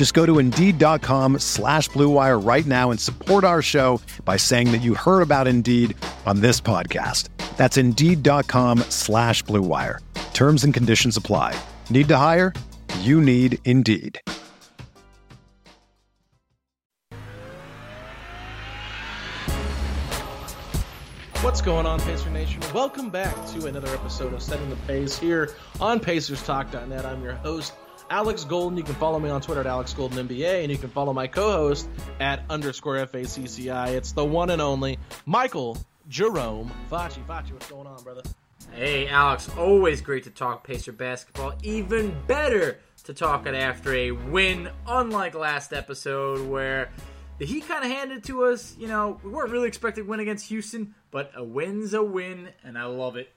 [0.00, 4.80] Just go to Indeed.com slash BlueWire right now and support our show by saying that
[4.80, 7.28] you heard about Indeed on this podcast.
[7.58, 9.98] That's Indeed.com slash BlueWire.
[10.32, 11.54] Terms and conditions apply.
[11.90, 12.54] Need to hire?
[13.00, 14.18] You need Indeed.
[21.42, 22.62] What's going on, Pacer Nation?
[22.72, 27.04] Welcome back to another episode of Setting the Pace here on PacersTalk.net.
[27.04, 27.74] I'm your host,
[28.10, 28.76] Alex Golden.
[28.76, 31.28] You can follow me on Twitter at Alex Golden NBA, and you can follow my
[31.28, 33.90] co-host at underscore FACCI.
[33.90, 37.24] It's the one and only Michael Jerome Facci.
[37.24, 38.22] Facci, what's going on, brother?
[38.72, 41.54] Hey, Alex, always great to talk Pacer basketball.
[41.62, 46.90] Even better to talk it after a win, unlike last episode where
[47.38, 48.76] the Heat kind of handed to us.
[48.78, 52.76] You know, we weren't really expecting win against Houston, but a win's a win, and
[52.76, 53.30] I love it.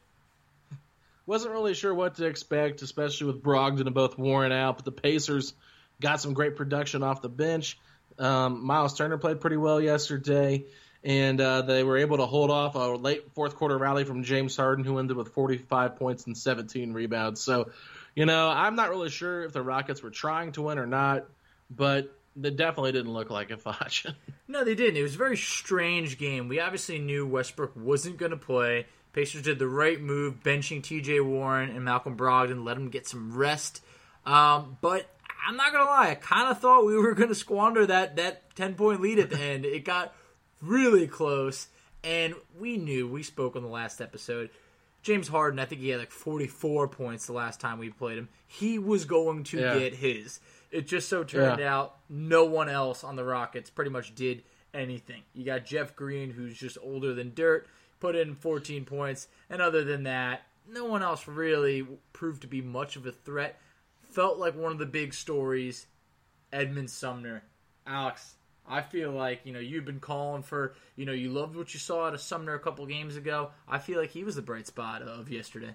[1.25, 4.91] Wasn't really sure what to expect, especially with Brogdon and both worn out, but the
[4.91, 5.53] Pacers
[6.02, 7.77] got some great production off the bench.
[8.19, 10.65] Um, Miles Turner played pretty well yesterday,
[11.03, 14.55] and uh, they were able to hold off a late fourth quarter rally from James
[14.55, 17.41] Harden, who ended with 45 points and 17 rebounds.
[17.41, 17.71] So,
[18.15, 21.25] you know, I'm not really sure if the Rockets were trying to win or not,
[21.69, 24.05] but they definitely didn't look like a Foch.
[24.48, 24.98] No, they didn't.
[24.98, 26.48] It was a very strange game.
[26.48, 28.86] We obviously knew Westbrook wasn't going to play.
[29.13, 31.19] Pacers did the right move, benching T.J.
[31.21, 33.81] Warren and Malcolm Brogdon, let him get some rest.
[34.25, 35.07] Um, but
[35.47, 38.75] I'm not gonna lie, I kind of thought we were gonna squander that that 10
[38.75, 39.65] point lead at the end.
[39.65, 40.13] It got
[40.61, 41.67] really close,
[42.03, 43.07] and we knew.
[43.07, 44.49] We spoke on the last episode.
[45.03, 48.30] James Harden, I think he had like 44 points the last time we played him.
[48.47, 49.77] He was going to Yeah.
[49.77, 50.39] get his.
[50.71, 51.75] It just so turned Yeah.
[51.75, 54.43] out no one else on the Rockets pretty much did
[54.73, 55.21] anything.
[55.33, 57.67] You got Jeff Green, who's just older than dirt,
[58.03, 62.61] put in 14 points, and other than that, no one else really proved to be
[62.61, 63.58] much of a threat.
[64.11, 65.87] Felt like one of the big stories,
[66.52, 67.43] Edmund Sumner.
[67.87, 68.36] Alex,
[68.67, 71.80] I feel like, you know, you've been calling for, you know, you loved what you
[71.80, 73.52] saw out of Sumner a couple games ago.
[73.69, 75.73] I feel like he was the bright spot of yesterday.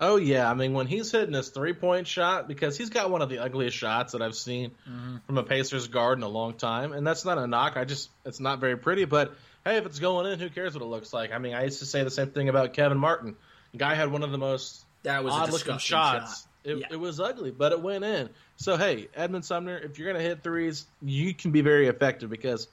[0.00, 3.22] Oh yeah, I mean when he's hitting his three point shot because he's got one
[3.22, 5.18] of the ugliest shots that I've seen mm-hmm.
[5.26, 7.76] from a Pacers guard in a long time, and that's not a knock.
[7.76, 10.82] I just it's not very pretty, but hey, if it's going in, who cares what
[10.82, 11.32] it looks like?
[11.32, 13.36] I mean, I used to say the same thing about Kevin Martin.
[13.72, 16.40] The guy had one of the most That was odd looking shots.
[16.42, 16.48] shot.
[16.64, 16.86] It, Yeah.
[16.92, 18.28] it was ugly, but it went in.
[18.56, 22.68] So hey, Edmund Sumner, if you're gonna hit threes, you can be very effective because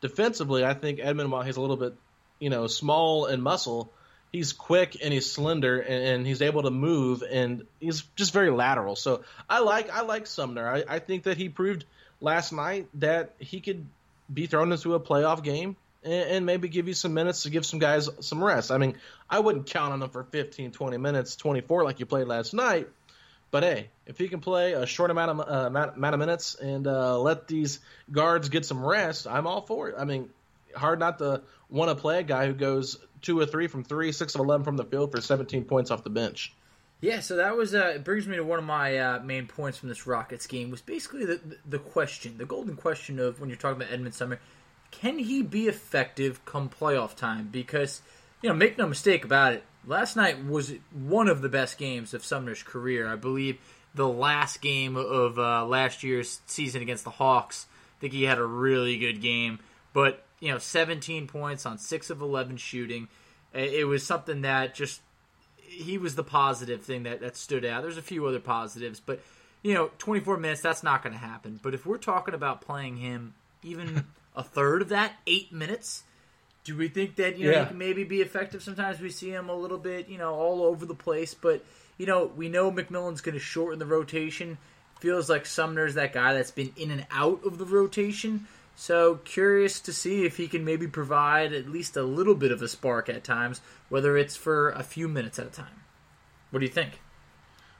[0.00, 1.94] defensively, I think Edmund, while he's a little bit,
[2.38, 3.90] you know, small and muscle,
[4.32, 8.50] he's quick and he's slender and, and he's able to move and he's just very
[8.50, 8.96] lateral.
[8.96, 10.68] So I like I like Sumner.
[10.68, 11.84] I, I think that he proved
[12.20, 13.86] last night that he could
[14.32, 17.66] be thrown into a playoff game and, and maybe give you some minutes to give
[17.66, 18.70] some guys some rest.
[18.70, 18.96] I mean,
[19.28, 22.88] I wouldn't count on him for 15, 20 minutes, 24 like you played last night.
[23.50, 26.86] But hey, if he can play a short amount of uh, amount, of minutes and
[26.86, 27.80] uh, let these
[28.10, 29.96] guards get some rest, I'm all for it.
[29.98, 30.30] I mean,
[30.74, 34.12] hard not to want to play a guy who goes two or three from three,
[34.12, 36.54] six of eleven from the field for 17 points off the bench.
[37.00, 39.78] Yeah, so that was uh, it brings me to one of my uh, main points
[39.78, 43.58] from this Rockets game was basically the the question, the golden question of when you're
[43.58, 44.38] talking about Edmund Sumner,
[44.90, 47.48] can he be effective come playoff time?
[47.50, 48.02] Because
[48.42, 52.14] you know, make no mistake about it, last night was one of the best games
[52.14, 53.06] of Sumner's career.
[53.06, 53.58] I believe
[53.94, 57.66] the last game of uh, last year's season against the Hawks,
[57.98, 59.58] I think he had a really good game.
[59.92, 63.08] But you know, 17 points on six of 11 shooting.
[63.52, 65.00] It was something that just
[65.56, 67.82] he was the positive thing that, that stood out.
[67.82, 69.20] There's a few other positives, but
[69.62, 71.60] you know, 24 minutes that's not going to happen.
[71.62, 74.04] But if we're talking about playing him even
[74.36, 76.04] a third of that, eight minutes,
[76.64, 77.60] do we think that you know Yeah.
[77.64, 78.62] he can maybe be effective?
[78.62, 81.64] Sometimes we see him a little bit, you know, all over the place, but
[81.98, 84.56] you know, we know McMillan's going to shorten the rotation.
[85.00, 88.46] Feels like Sumner's that guy that's been in and out of the rotation.
[88.76, 92.62] So curious to see if he can maybe provide at least a little bit of
[92.62, 93.60] a spark at times,
[93.90, 95.82] whether it's for a few minutes at a time.
[96.50, 97.00] What do you think?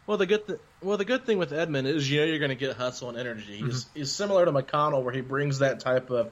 [0.07, 2.51] Well, the good th- well the good thing with Edmund is you know you're going
[2.51, 3.57] to get hustle and energy.
[3.59, 3.99] He's Mm-hmm.
[3.99, 6.31] he's similar to McConnell where he brings that type of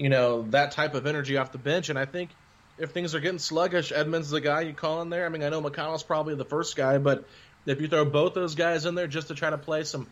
[0.00, 2.30] you know that type of energy off the bench, and I think
[2.78, 5.26] if things are getting sluggish, Edmund's is the guy you call in there.
[5.26, 7.24] I mean, I know McConnell's probably the first guy, but
[7.66, 10.06] if you throw both those guys in there just to try to play some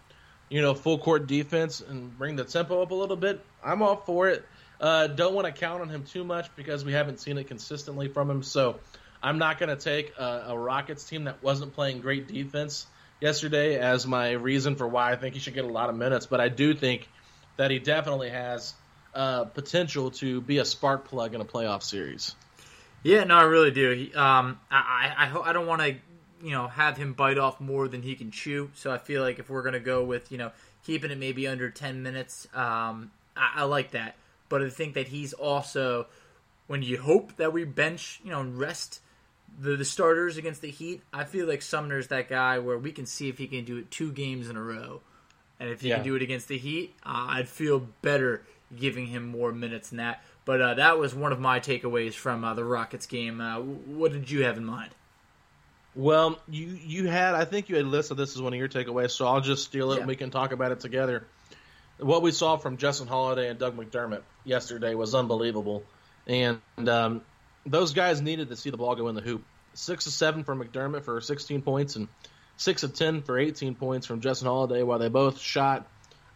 [0.51, 3.97] you know full court defense and bring the tempo up a little bit, I'm all
[3.97, 4.45] for it.
[4.79, 8.09] Uh, don't want to count on him too much because we haven't seen it consistently
[8.09, 8.43] from him.
[8.43, 8.79] So
[9.23, 12.87] I'm not going to take a, a Rockets team that wasn't playing great defense
[13.23, 16.27] yesterday as my reason for why I think he should get a lot of minutes.
[16.27, 17.09] But I do think
[17.57, 18.75] that he definitely has
[19.19, 22.35] uh, potential to be a spark plug in a playoff series.
[23.03, 23.91] Yeah, no, I really do.
[23.91, 25.97] He, um, I, I, I, I don't want to,
[26.43, 28.71] you know, have him bite off more than he can chew.
[28.75, 30.53] So I feel like if we're gonna go with, you know,
[30.85, 34.15] keeping it maybe under ten minutes, um, I, I like that.
[34.49, 36.07] But I think that he's also,
[36.69, 39.01] when you hope that we bench, you know, and rest
[39.61, 43.07] the the starters against the Heat, I feel like Sumner's that guy where we can
[43.07, 45.01] see if he can do it two games in a row,
[45.59, 45.97] and if he Yeah.
[45.97, 48.45] can do it against the Heat, uh, I'd feel better
[48.77, 50.23] giving him more minutes than that.
[50.45, 53.41] But uh, that was one of my takeaways from uh, the Rockets game.
[53.41, 54.91] Uh, what did you have in mind?
[55.95, 59.11] Well, you you had I think you had listed this as one of your takeaways,
[59.11, 60.01] so I'll just steal it Yeah.
[60.01, 61.27] and we can talk about it together.
[61.99, 65.83] What we saw from Justin Holiday and Doug McDermott yesterday was unbelievable,
[66.27, 67.23] and um,
[67.67, 69.43] those guys needed to see the ball go in the hoop.
[69.75, 72.07] Six of seven for McDermott for 16 points, and
[72.57, 74.85] six of ten for 18 points from Justin Holiday.
[74.85, 75.89] While they both shot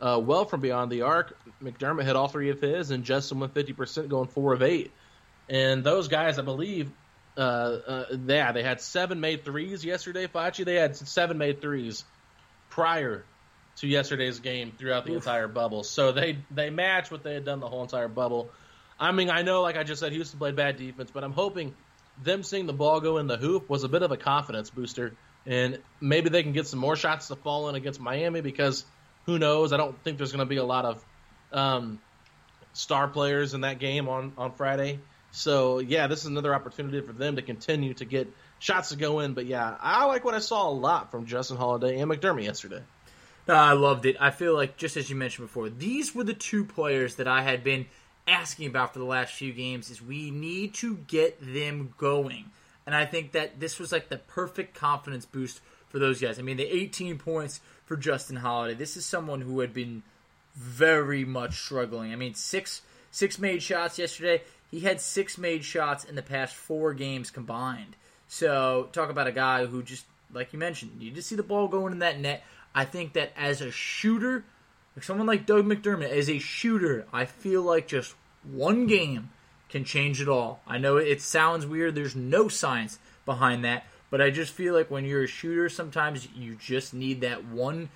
[0.03, 3.55] uh, well from beyond the arc, McDermott hit all three of his, and Justin went
[3.55, 4.91] 50 percent, going four of eight.
[5.49, 6.91] And those guys, I believe,
[7.37, 10.27] uh, uh, yeah, they had seven made threes yesterday.
[10.27, 12.05] Facci, they had seven made threes
[12.69, 13.25] prior
[13.77, 15.85] to yesterday's game throughout the entire bubble.
[15.85, 18.51] So they they match what they had done the whole entire bubble.
[18.99, 21.75] I mean, I know, like I just said, Houston played bad defense, but I'm hoping
[22.23, 25.15] them seeing the ball go in the hoop was a bit of a confidence booster,
[25.47, 28.85] and maybe they can get some more shots to fall in against Miami because
[29.27, 29.73] who knows?
[29.73, 31.05] I don't think there's going to be a lot of
[31.53, 32.01] um,
[32.73, 35.01] star players in that game on on Friday.
[35.31, 39.21] So yeah, this is another opportunity for them to continue to get shots to go
[39.21, 39.35] in.
[39.35, 42.83] But yeah, I like what I saw a lot from Justin Holiday and McDermott yesterday.
[43.49, 44.17] No, I loved it.
[44.21, 47.43] I feel like, just as you mentioned before, these were the two players that I
[47.43, 47.87] had been
[48.29, 49.91] asking about for the last few games.
[49.91, 52.51] Is we need to get them going,
[52.87, 56.39] and I think that this was like the perfect confidence boost for those guys.
[56.39, 57.61] I mean, the 18 points
[57.93, 58.73] for Justin Holiday.
[58.73, 60.03] This is someone who had been
[60.57, 62.11] very much struggling.
[62.11, 62.81] I mean, six
[63.11, 64.41] six made shots yesterday.
[64.71, 67.95] He had six made shots in the past four games combined.
[68.29, 71.69] So talk about a guy who just, like you mentioned, you just see the ball
[71.69, 72.43] going in that net.
[72.75, 74.43] I think that as a shooter,
[74.97, 79.29] like someone like Doug McDermott, as a shooter, I feel like just one game
[79.69, 80.63] can change it all.
[80.67, 81.95] I know it sounds weird.
[81.95, 86.29] There's no science behind that, but I just feel like when you're a shooter, sometimes
[86.37, 87.89] you just need that one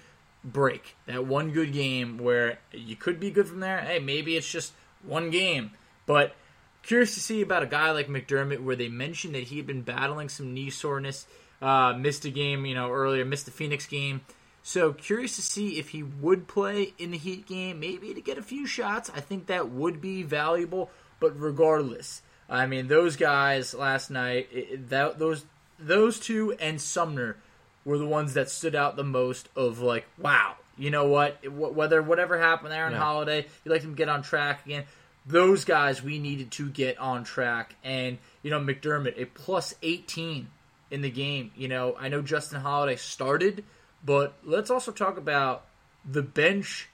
[0.43, 3.81] break, that one good game where you could be good from there.
[3.81, 4.73] Hey, maybe it's just
[5.03, 5.73] one game,
[6.07, 6.35] but
[6.83, 9.83] curious to see about a guy like McDermott, where they mentioned that he had been
[9.83, 11.27] battling some knee soreness,
[11.61, 14.23] uh, missed a game, you know, earlier, missed the Phoenix game.
[14.62, 18.39] So curious to see if he would play in the Heat game, maybe to get
[18.39, 19.11] a few shots.
[19.15, 20.91] I think that would be valuable.
[21.21, 25.45] But regardless, I mean, those guys last night, it, that those
[25.78, 27.37] those two and Sumner
[27.85, 29.49] were the ones that stood out the most.
[29.56, 31.38] Of like, wow, you know what?
[31.50, 32.99] Whether whatever happened there on Yeah.
[32.99, 34.85] Holiday, you like them to get on track again.
[35.26, 40.49] Those guys we needed to get on track, and you know McDermott a plus eighteen
[40.90, 41.50] in the game.
[41.56, 43.64] You know, I know Justin Holiday started,
[44.04, 45.64] but let's also talk about
[46.09, 46.88] the bench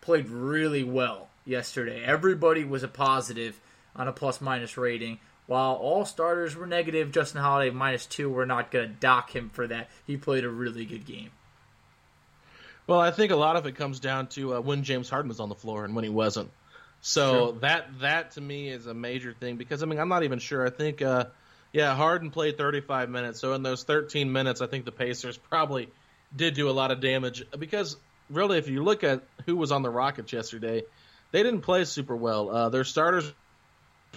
[0.00, 2.02] played really well yesterday.
[2.02, 3.60] Everybody was a positive
[3.94, 5.18] on a plus minus rating,
[5.50, 7.10] while all starters were negative.
[7.10, 8.30] Justin Holiday minus two.
[8.30, 9.90] We're not going to dock him for that.
[10.06, 11.30] He played a really good game.
[12.86, 15.40] Well, I think a lot of it comes down to uh, when James Harden was
[15.40, 16.52] on the floor and when he wasn't.
[17.00, 17.52] So Sure.
[17.62, 20.64] that that to me is a major thing because I mean I'm not even sure.
[20.64, 21.24] I think uh,
[21.72, 23.40] yeah Harden played 35 minutes.
[23.40, 25.88] So in those 13 minutes, I think the Pacers probably
[26.36, 27.96] did do a lot of damage because
[28.30, 30.84] really if you look at who was on the Rockets yesterday,
[31.32, 32.50] they didn't play super well.
[32.50, 33.32] Uh, their starters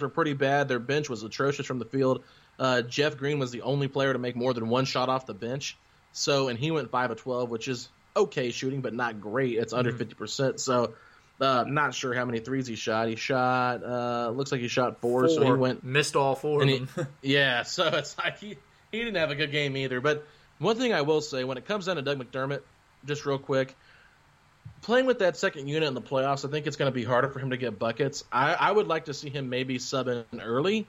[0.00, 0.68] were pretty bad.
[0.68, 2.22] Their bench was atrocious from the field.
[2.58, 5.34] Uh, Jeff Green was the only player to make more than one shot off the
[5.34, 5.76] bench.
[6.12, 9.58] So, and he went five of twelve, which is okay shooting, but not great.
[9.58, 10.60] It's under 50 percent.
[10.60, 10.94] So,
[11.40, 13.08] uh, not sure how many threes he shot.
[13.08, 15.28] He shot, uh, looks like he shot four.
[15.28, 18.56] So he went missed all four of and he- yeah, so it's like he,
[18.92, 20.00] he didn't have a good game either.
[20.00, 20.24] But
[20.60, 22.60] one thing I will say, when it comes down to Doug McDermott,
[23.04, 23.76] just real quick,
[24.84, 27.30] playing with that second unit in the playoffs, I think it's going to be harder
[27.30, 28.22] for him to get buckets.
[28.30, 30.86] I, I would like to see him maybe sub in early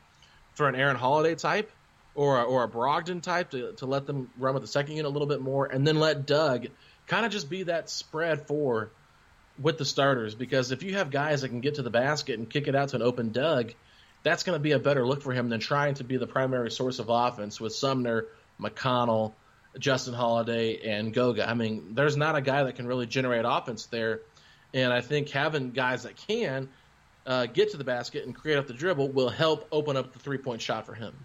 [0.54, 1.72] for an Aaron Holiday type
[2.14, 5.10] or a, or a Brogdon type to, to let them run with the second unit
[5.10, 6.68] a little bit more, and then let Doug
[7.08, 8.92] kind of just be that spread four
[9.58, 10.36] with the starters.
[10.36, 12.90] Because if you have guys that can get to the basket and kick it out
[12.90, 13.74] to an open Doug,
[14.24, 16.70] that's going to be a better look for him than trying to be the primary
[16.70, 18.26] source of offense with Sumner,
[18.60, 19.34] McConnell,
[19.80, 21.50] Justin Holiday, and Goga.
[21.50, 24.22] I mean, there's not a guy that can really generate offense there.
[24.74, 26.70] And I think having guys that can
[27.26, 30.20] uh, get to the basket and create up the dribble will help open up the
[30.20, 31.16] three point shot for him.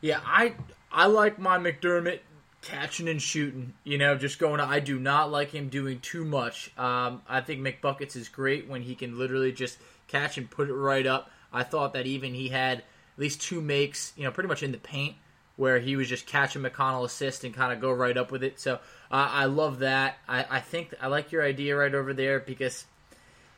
[0.00, 0.54] Yeah, I
[0.90, 2.20] I like my McDermott
[2.62, 3.74] catching and shooting.
[3.84, 4.60] You know, just going.
[4.60, 6.72] I do not like him doing too much.
[6.76, 9.78] Um, I think McBuckets is great when he can literally just
[10.08, 11.30] catch and put it right up.
[11.52, 12.84] I thought that even he had at
[13.18, 15.16] least two makes, you know, pretty much in the paint
[15.60, 18.58] where he was just catching McConnell assist and kind of go right up with it.
[18.58, 18.76] So
[19.10, 20.16] uh, I love that.
[20.26, 22.86] I, I think I like your idea right over there because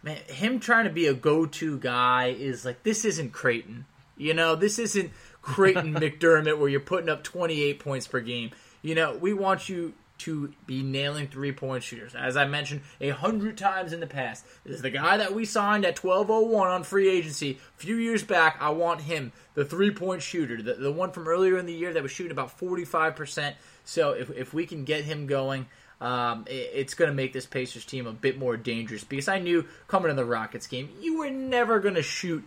[0.02, 3.86] man, him trying to be a go-to guy is like this isn't Creighton.
[4.16, 8.50] You know, this isn't Creighton McDermott where you're putting up 28 points per game.
[8.82, 12.14] You know, we want you to be nailing three point shooters.
[12.14, 15.44] As I mentioned a hundred times in the past, this is the guy that we
[15.44, 18.56] signed at 1201 on free agency a few years back.
[18.60, 21.92] I want him, the three point shooter, the, the one from earlier in the year
[21.92, 23.54] that was shooting about 45%.
[23.84, 25.66] So if, if we can get him going,
[26.00, 29.38] um, it, it's going to make this Pacers team a bit more dangerous because I
[29.38, 32.44] knew coming in the Rockets game, you were never going to shoot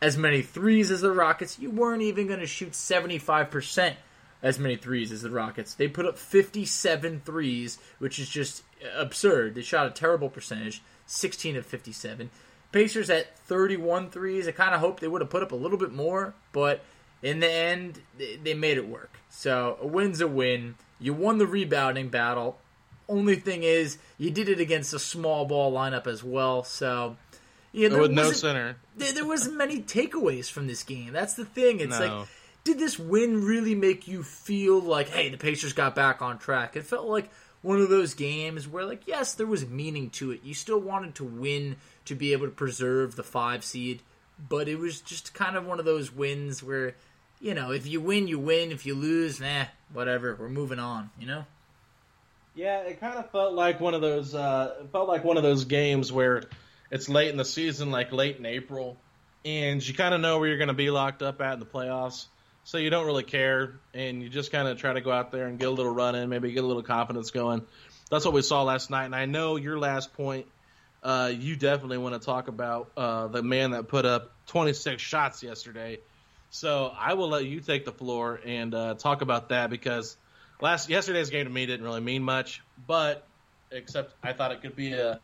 [0.00, 1.58] as many threes as the Rockets.
[1.58, 3.94] You weren't even going to shoot 75%
[4.42, 5.74] as many threes as the Rockets.
[5.74, 8.62] They put up 57 threes, which is just
[8.96, 9.54] absurd.
[9.54, 12.30] They shot a terrible percentage, 16 of 57.
[12.70, 14.46] Pacers at 31 threes.
[14.46, 16.84] I kind of hoped they would have put up a little bit more, but
[17.22, 19.18] in the end, they made it work.
[19.30, 20.76] So a win's a win.
[21.00, 22.58] You won the rebounding battle.
[23.08, 26.62] Only thing is, you did it against a small ball lineup as well.
[26.62, 27.16] So
[27.72, 28.76] yeah, oh, there with no center.
[28.96, 31.12] There, there wasn't many takeaways from this game.
[31.12, 31.80] That's the thing.
[31.80, 32.18] It's no.
[32.18, 32.28] like
[32.64, 36.76] did this win really make you feel like, hey, the Pacers got back on track?
[36.76, 37.30] It felt like
[37.62, 40.40] one of those games where, like, yes, there was meaning to it.
[40.44, 44.02] You still wanted to win to be able to preserve the five seed,
[44.48, 46.94] but it was just kind of one of those wins where,
[47.40, 48.70] you know, if you win, you win.
[48.70, 50.36] If you lose, nah, whatever.
[50.38, 51.10] We're moving on.
[51.18, 51.44] You know.
[52.54, 54.34] Yeah, it kind of felt like one of those.
[54.34, 56.42] Uh, it felt like one of those games where
[56.90, 58.96] it's late in the season, like late in April,
[59.44, 61.66] and you kind of know where you're going to be locked up at in the
[61.66, 62.26] playoffs
[62.68, 65.46] so you don't really care, and you just kind of try to go out there
[65.46, 67.62] and get a little run in, maybe get a little confidence going.
[68.10, 70.44] That's what we saw last night, and I know your last point.
[71.02, 75.42] Uh, you definitely want to talk about uh, the man that put up 26 shots
[75.42, 75.98] yesterday.
[76.50, 80.18] So I will let you take the floor and uh, talk about that because
[80.60, 83.26] last yesterday's game to me didn't really mean much, but
[83.70, 85.20] except I thought it could be a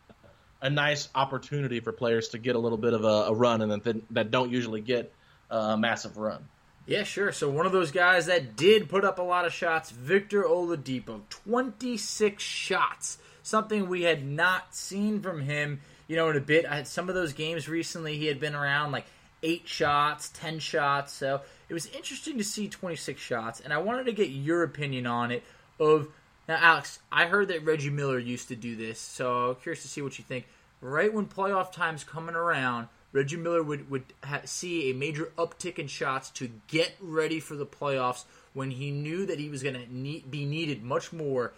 [0.63, 3.83] a nice opportunity for players to get a little bit of a, a run and
[3.83, 5.13] that that don't usually get
[5.51, 6.43] a massive run.
[6.85, 7.31] Yeah, sure.
[7.31, 11.21] So one of those guys that did put up a lot of shots, Victor Oladipo,
[11.29, 13.17] 26 shots.
[13.41, 16.65] Something we had not seen from him, you know, in a bit.
[16.65, 19.05] I had some of those games recently he had been around like
[19.41, 21.13] 8 shots, 10 shots.
[21.13, 25.07] So it was interesting to see 26 shots and I wanted to get your opinion
[25.07, 25.43] on it
[25.79, 26.07] of
[26.47, 28.99] now Alex, I heard that Reggie Miller used to do this.
[28.99, 30.45] So curious to see what you think.
[30.81, 35.79] Right when playoff time's coming around, Reggie Miller would would ha- see a major uptick
[35.79, 39.75] in shots to get ready for the playoffs when he knew that he was going
[39.75, 41.53] to be needed much more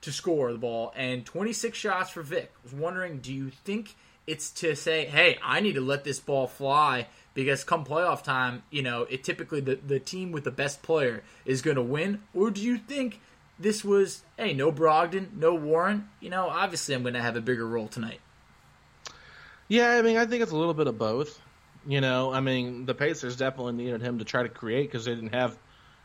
[0.00, 0.90] to score the ball.
[0.96, 2.50] And 26 shots for Vic.
[2.54, 3.94] I was wondering, do you think
[4.26, 8.62] it's to say, hey, I need to let this ball fly because come playoff time,
[8.70, 12.22] you know, it typically the, the team with the best player is going to win?
[12.32, 13.20] Or do you think
[13.58, 16.08] this was, hey, no Brogdon, no Warren?
[16.20, 18.20] You know, obviously I'm going to have a bigger role tonight.
[19.68, 21.40] Yeah, I mean, I think it's a little bit of both.
[21.86, 25.14] You know, I mean, the Pacers definitely needed him to try to create because they
[25.14, 25.56] didn't have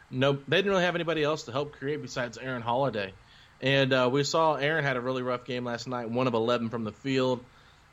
[0.10, 3.14] no, they didn't really have anybody else to help create besides Aaron Holiday.
[3.62, 6.70] And uh, we saw Aaron had a really rough game last night, one of eleven
[6.70, 7.44] from the field.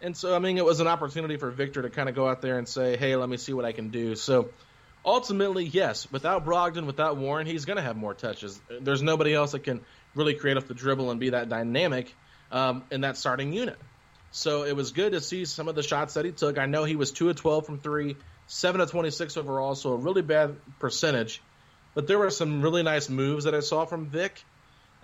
[0.00, 2.42] And so, I mean, it was an opportunity for Victor to kind of go out
[2.42, 4.50] there and say, "Hey, let me see what I can do." So,
[5.04, 8.60] ultimately, yes, without Brogdon, without Warren, he's going to have more touches.
[8.80, 9.80] There's nobody else that can
[10.14, 12.14] really create off the dribble and be that dynamic
[12.52, 13.78] um, in that starting unit.
[14.36, 16.58] So it was good to see some of the shots that he took.
[16.58, 18.16] I know he was 2 of 12 from 3,
[18.48, 21.40] 7 of 26 overall, so a really bad percentage.
[21.94, 24.44] But there were some really nice moves that I saw from Vic.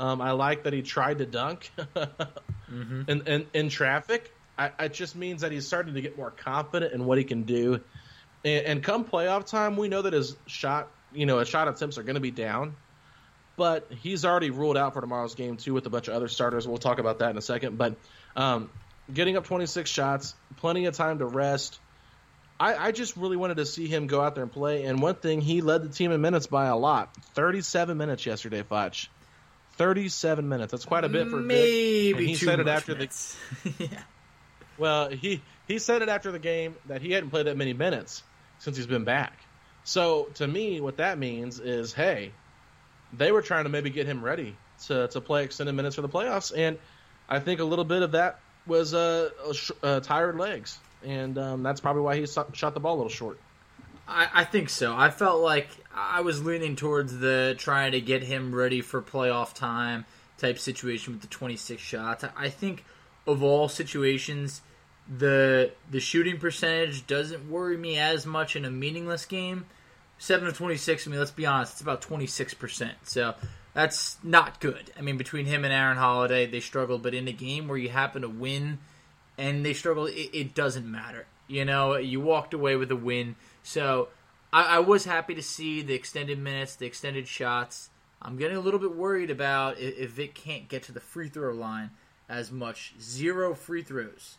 [0.01, 3.03] Um, I like that he tried to dunk mm-hmm.
[3.07, 4.35] in, in, in, traffic.
[4.59, 7.45] I, it just means that he's starting to get more confident in what he can
[7.45, 7.83] do.
[8.45, 11.99] And, and come playoff time, we know that his shot, you know, his shot attempts
[11.99, 12.75] are going to be down.
[13.57, 16.67] But he's already ruled out for tomorrow's game too with a bunch of other starters.
[16.67, 17.79] We'll talk about that in a second.
[17.79, 17.95] But
[18.35, 18.71] um,
[19.13, 21.79] getting up 26 shots, plenty of time to rest.
[22.59, 24.85] I, I, just really wanted to see him go out there and play.
[24.85, 28.63] And one thing, he led the team in minutes by a lot 37 minutes yesterday,
[28.63, 29.09] Foch.
[29.77, 30.73] 37 minutes.
[30.73, 33.35] That's quite a bit for Maybe he said it after minutes.
[33.65, 33.73] the.
[33.91, 34.03] yeah.
[34.77, 38.23] Well, he he said it after the game that he hadn't played that many minutes
[38.59, 39.33] since he's been back.
[39.85, 42.33] So to me, what that means is, hey,
[43.13, 46.09] they were trying to maybe get him ready to to play extended minutes for the
[46.09, 46.79] playoffs, and
[47.29, 49.31] I think a little bit of that was uh,
[49.83, 53.39] uh tired legs, and um, that's probably why he shot the ball a little short.
[54.11, 54.95] I, I think so.
[54.95, 59.55] I felt like I was leaning towards the trying to get him ready for playoff
[59.55, 60.05] time
[60.39, 62.25] type situation with the 26 shots.
[62.37, 62.85] I think
[63.27, 64.63] of all situations,
[65.19, 69.67] the the shooting percentage doesn't worry me as much in a meaningless game.
[70.19, 71.07] Seven of 26.
[71.07, 72.95] I mean, let's be honest, it's about 26 percent.
[73.05, 73.35] So
[73.73, 74.91] that's not good.
[74.99, 77.03] I mean, between him and Aaron Holiday, they struggled.
[77.03, 78.79] But in a game where you happen to win
[79.39, 81.27] and they struggle, it, it doesn't matter.
[81.47, 83.37] You know, you walked away with a win.
[83.63, 84.09] So
[84.53, 87.91] I, I, was happy to see the extended minutes, the extended shots.
[88.23, 91.29] I'm getting a little bit worried about if, if Vic can't get to the free
[91.29, 91.91] throw line
[92.29, 92.95] as much.
[93.01, 94.37] Zero free throws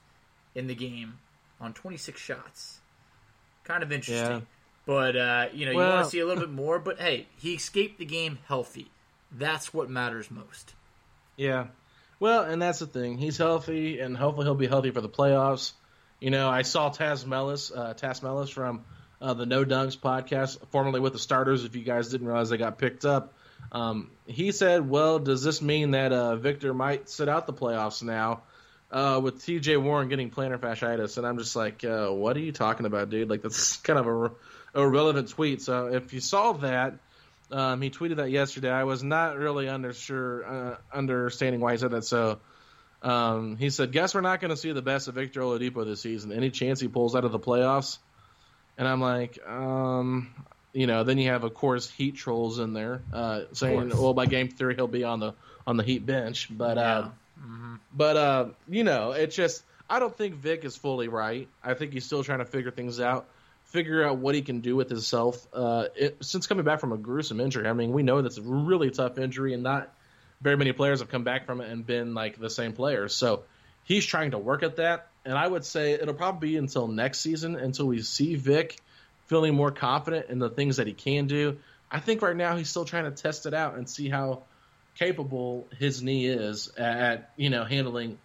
[0.55, 1.19] in the game
[1.59, 2.79] on 26 shots.
[3.63, 4.39] Kind of interesting.
[4.39, 4.41] Yeah.
[4.85, 6.79] But, uh, you know, well, you want to see a little bit more.
[6.79, 8.91] But, hey, he escaped the game healthy.
[9.31, 10.73] That's what matters most.
[11.37, 11.67] Yeah.
[12.19, 13.17] Well, and that's the thing.
[13.17, 15.73] He's healthy, and hopefully he'll be healthy for the playoffs.
[16.19, 18.85] You know, I saw Tas Melas, uh, Tas Melas from
[19.19, 21.65] uh, the No Dunks podcast, formerly with the Starters.
[21.65, 23.33] If you guys didn't realize they got picked up,
[23.71, 28.03] um, he said, "Well, does this mean that uh, Victor might sit out the playoffs
[28.03, 28.43] now?"
[28.91, 29.77] Uh, with T.J.
[29.77, 33.29] Warren getting plantar fasciitis, and I'm just like, uh, what are you talking about, dude?
[33.29, 34.07] Like that's kind of
[34.75, 35.61] a, a relevant tweet.
[35.61, 36.95] So if you saw that,
[37.51, 38.71] um, he tweeted that yesterday.
[38.71, 42.05] I was not really under sure uh, understanding why he said that.
[42.05, 42.39] So
[43.01, 46.01] um, he said, "Guess we're not going to see the best of Victor Oladipo this
[46.01, 46.31] season.
[46.31, 47.97] Any chance he pulls out of the playoffs?"
[48.77, 50.33] And I'm like, um,
[50.73, 54.25] you know, then you have of course Heat trolls in there uh, saying, "Well, by
[54.25, 55.33] game three he'll be on the
[55.67, 56.97] on the Heat bench." But uh, yeah.
[56.97, 57.03] uh,
[57.39, 57.75] mm-hmm.
[57.93, 61.47] but uh, you know, it's just I don't think Vic is fully right.
[61.63, 63.25] I think he's still trying to figure things out
[63.71, 65.47] figure out what he can do with himself.
[65.53, 68.41] Uh, it, since coming back from a gruesome injury, I mean, we know that's a
[68.41, 69.91] really tough injury, and not
[70.41, 73.13] very many players have come back from it and been like the same players.
[73.13, 73.43] So
[73.83, 77.21] he's trying to work at that, and I would say it'll probably be until next
[77.21, 78.77] season until we see Vic
[79.27, 81.57] feeling more confident in the things that he can do.
[81.89, 84.43] I think right now he's still trying to test it out and see how
[84.95, 88.17] capable his knee is at you know handling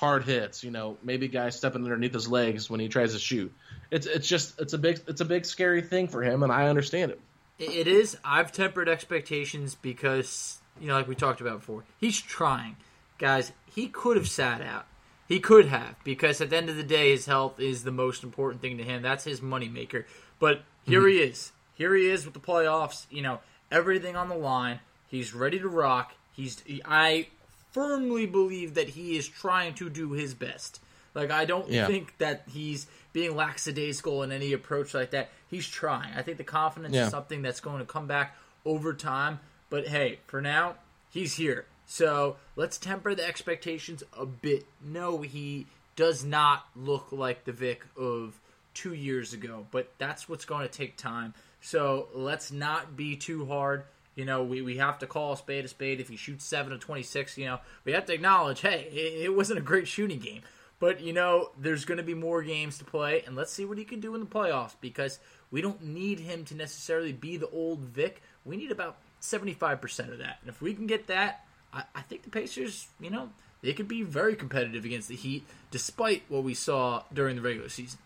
[0.00, 0.64] hard hits.
[0.64, 3.52] You know, maybe guys stepping underneath his legs when he tries to shoot.
[3.90, 6.68] It's it's just it's a big it's a big scary thing for him, and I
[6.68, 7.20] understand it.
[7.58, 8.16] It is.
[8.24, 12.76] I've tempered expectations because you know, like we talked about before, he's trying,
[13.18, 13.52] guys.
[13.66, 14.86] He could have sat out.
[15.28, 18.24] He could have because at the end of the day, his health is the most
[18.24, 19.02] important thing to him.
[19.02, 20.04] That's his moneymaker.
[20.40, 21.08] But here mm-hmm.
[21.10, 21.52] he is.
[21.74, 23.06] Here he is with the playoffs.
[23.10, 24.80] You know, everything on the line.
[25.06, 26.14] He's ready to rock.
[26.32, 26.60] He's.
[26.60, 27.28] He, I
[27.72, 30.80] firmly believe that he is trying to do his best.
[31.14, 31.86] Like I don't yeah.
[31.86, 35.30] think that he's being lackadaisical in any approach like that.
[35.48, 36.14] He's trying.
[36.14, 37.06] I think the confidence yeah.
[37.06, 39.40] is something that's going to come back over time.
[39.68, 40.76] But hey, for now,
[41.10, 41.66] he's here.
[41.86, 44.66] So let's temper the expectations a bit.
[44.84, 48.40] No, he does not look like the Vic of
[48.74, 51.34] two years ago, but that's what's going to take time.
[51.60, 53.84] So let's not be too hard.
[54.14, 56.00] You know, we, we have to call a spade a spade.
[56.00, 59.36] If he shoots 7 of 26, you know, we have to acknowledge, hey, it, it
[59.36, 60.42] wasn't a great shooting game.
[60.78, 63.76] But, you know, there's going to be more games to play, and let's see what
[63.76, 65.18] he can do in the playoffs because
[65.50, 68.22] we don't need him to necessarily be the old Vic.
[68.44, 70.38] We need about 75% of that.
[70.40, 73.28] And if we can get that, I, I think the Pacers, you know,
[73.62, 77.68] they could be very competitive against the Heat despite what we saw during the regular
[77.68, 77.98] season.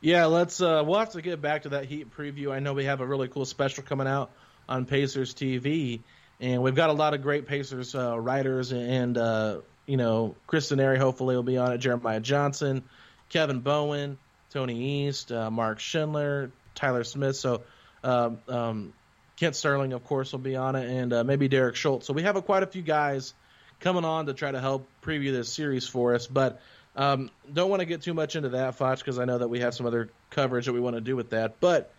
[0.00, 0.60] Yeah, let's.
[0.60, 2.52] Uh, we'll have to get back to that Heat preview.
[2.52, 4.30] I know we have a really cool special coming out
[4.70, 6.00] on Pacers TV,
[6.40, 10.70] and we've got a lot of great Pacers uh, writers and uh, you know Chris
[10.70, 11.78] Denari hopefully will be on it.
[11.78, 12.84] Jeremiah Johnson,
[13.28, 14.16] Kevin Bowen,
[14.50, 17.36] Tony East, uh, Mark Schindler, Tyler Smith.
[17.36, 17.62] So
[18.02, 18.92] um, um,
[19.36, 22.06] Kent Sterling, of course, will be on it, and uh, maybe Derek Schultz.
[22.06, 23.34] So we have quite a few guys
[23.80, 26.26] coming on to try to help preview this series for us.
[26.26, 26.60] But
[26.94, 29.60] um, don't want to get too much into that, Foch, because I know that we
[29.60, 31.60] have some other coverage that we want to do with that.
[31.60, 31.92] But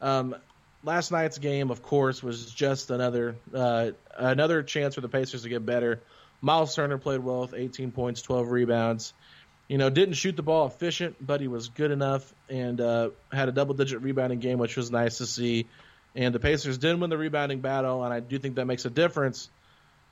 [0.00, 0.36] um,
[0.84, 5.48] last night's game, of course, was just another uh, another chance for the Pacers to
[5.48, 6.00] get better.
[6.40, 9.14] Miles Turner played well with 18 points, 12 rebounds.
[9.66, 13.48] You know, didn't shoot the ball efficient, but he was good enough and uh, had
[13.48, 15.66] a double digit rebounding game, which was nice to see.
[16.14, 18.90] And the Pacers did win the rebounding battle, and I do think that makes a
[18.90, 19.48] difference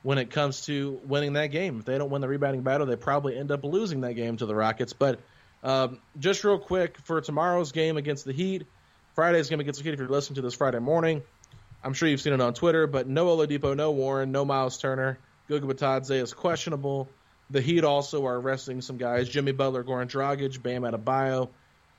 [0.01, 1.79] when it comes to winning that game.
[1.79, 4.47] If they don't win the rebounding battle, they probably end up losing that game to
[4.47, 4.93] the Rockets.
[4.93, 5.19] But
[5.63, 8.65] um, just real quick for tomorrow's game against the Heat,
[9.13, 9.93] Friday's game against the Heat.
[9.93, 11.21] If you're listening to this Friday morning,
[11.83, 12.87] I'm sure you've seen it on Twitter.
[12.87, 15.19] But no Oladipo, no Warren, no Miles Turner.
[15.47, 17.09] Goga Bitadze is questionable.
[17.49, 21.49] The Heat also are resting some guys: Jimmy Butler, Goran Dragic, Bam Adebayo.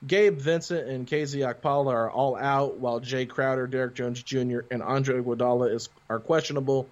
[0.05, 4.83] Gabe Vincent and KZ Okpala are all out, while Jae Crowder, Derrick Jones Jr., and
[4.83, 6.89] Andre Iguodala is are questionable.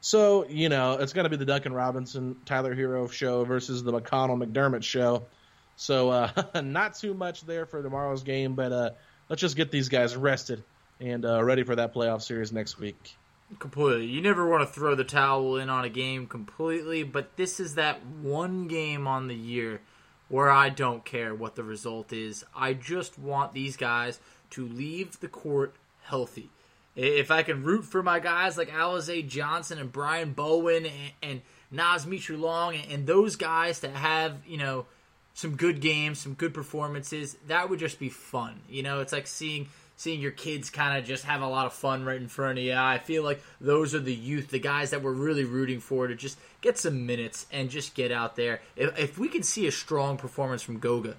[0.00, 3.92] So you know it's going to be the Duncan Robinson, Tyler Herro show versus the
[3.92, 5.26] McConnell McDermott show.
[5.76, 6.30] So uh,
[6.62, 8.90] not too much there for tomorrow's game, but uh,
[9.28, 10.62] let's just get these guys rested
[11.00, 13.16] and uh, ready for that playoff series next week.
[13.58, 14.06] Completely.
[14.06, 17.76] You never want to throw the towel in on a game completely, but this is
[17.76, 19.80] that one game on the year
[20.28, 22.44] where I don't care what the result is.
[22.54, 26.50] I just want these guys to leave the court healthy.
[26.94, 31.42] If I can root for my guys like Alize Johnson and Brian Bowen and, and
[31.70, 34.86] Naz Mitrou-Long and, and those guys to have, you know,
[35.38, 38.58] some good games, some good performances, that would just be fun.
[38.68, 41.72] You know, it's like seeing seeing your kids kind of just have a lot of
[41.72, 42.74] fun right in front of you.
[42.74, 46.16] I feel like those are the youth, the guys that we're really rooting for to
[46.16, 48.60] just get some minutes and just get out there.
[48.74, 51.14] If, if we can see a strong performance from Goga,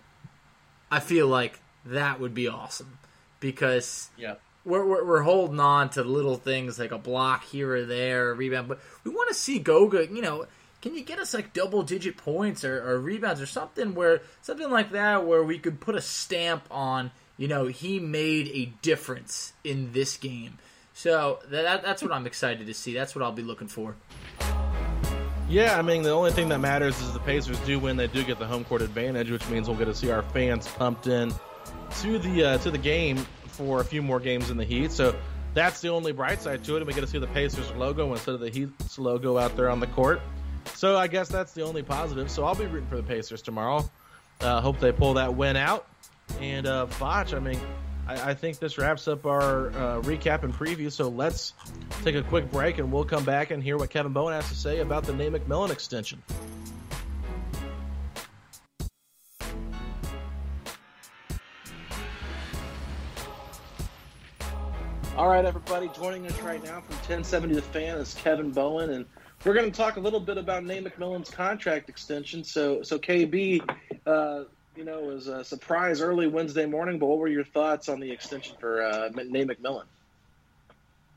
[0.91, 2.97] I feel like that would be awesome
[3.39, 4.35] because yeah.
[4.65, 8.33] We're, we're, we're holding on to little things like a block here or there, a
[8.33, 10.45] rebound, but we want to see Goga, you know,
[10.81, 14.69] can you get us like double digit points or, or, rebounds or something where something
[14.69, 19.53] like that where we could put a stamp on you know, he made a difference
[19.63, 20.57] in this game.
[20.93, 22.93] So that, that's what I'm excited to see.
[22.93, 23.95] That's what I'll be looking for.
[25.47, 27.95] Yeah, I mean, the only thing that matters is the Pacers do win.
[27.95, 30.67] They do get the home court advantage, which means we'll get to see our fans
[30.67, 31.33] pumped in
[32.01, 34.91] to the uh, to the game for a few more games in the Heat.
[34.91, 35.15] So
[35.53, 38.11] that's the only bright side to it, and we get to see the Pacers logo
[38.11, 40.21] instead of the Heat's logo out there on the court.
[40.79, 42.31] So I guess that's the only positive.
[42.31, 43.83] So I'll be rooting for the Pacers tomorrow.
[44.39, 45.85] Uh, hope they pull that win out.
[46.39, 47.59] And uh, Foch, I mean,
[48.07, 50.89] I, I, think this wraps up our uh, recap and preview.
[50.89, 51.51] So let's
[52.05, 54.55] take a quick break, and we'll come back and hear what Kevin Bowen has to
[54.55, 56.23] say about the Nate McMillan extension.
[65.17, 69.05] All right, everybody, joining us right now from 1070 The Fan is Kevin Bowen, and
[69.45, 72.43] we're going to talk a little bit about Nate McMillan's contract extension.
[72.43, 73.61] So, so KB,
[74.05, 74.43] uh,
[74.75, 76.99] you know, was a surprise early Wednesday morning.
[76.99, 79.85] But what were your thoughts on the extension for uh, Nate McMillan?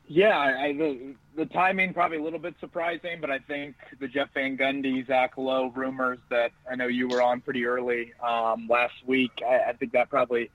[0.07, 4.29] Yeah, I, the, the timing probably a little bit surprising, but I think the Jeff
[4.33, 8.95] Van Gundy, Zach Lowe rumors that I know you were on pretty early um, last
[9.05, 10.51] week, I, I think that probably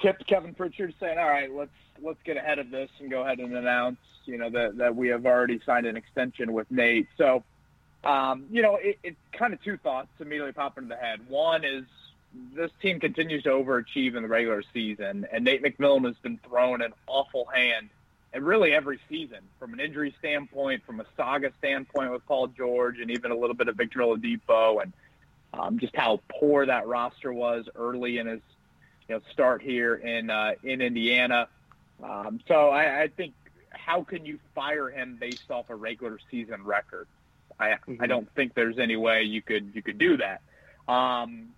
[0.00, 3.38] tipped Kevin Pritchard saying, "All right, let's let's get ahead of this and go ahead
[3.38, 7.44] and announce, you know, that that we have already signed an extension with Nate." So,
[8.04, 11.20] um, you know, it, it's kind of two thoughts immediately pop into the head.
[11.28, 11.84] One is
[12.54, 16.82] this team continues to overachieve in the regular season, and Nate McMillan has been thrown
[16.82, 17.90] an awful hand
[18.32, 22.98] and really every season from an injury standpoint, from a saga standpoint with Paul George,
[23.00, 24.92] and even a little bit of Victor Oladipo, and
[25.54, 28.40] um, just how poor that roster was early in his
[29.08, 31.48] you know start here in uh, in Indiana.
[32.02, 33.34] Um, so I, I think
[33.70, 37.08] how can you fire him based off a regular season record?
[37.58, 38.02] I mm-hmm.
[38.02, 40.42] I don't think there's any way you could you could do that.
[40.92, 41.48] Um,